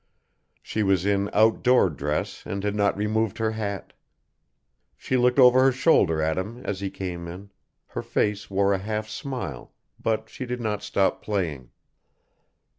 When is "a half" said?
8.73-9.07